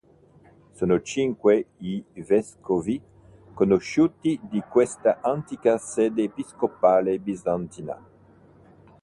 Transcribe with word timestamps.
Sono 0.71 0.99
cinque 1.03 1.63
i 1.77 2.03
vescovi 2.27 2.99
conosciuti 3.53 4.39
di 4.41 4.59
questa 4.67 5.19
antica 5.21 5.77
sede 5.77 6.23
episcopale 6.23 7.19
bizantina. 7.19 8.03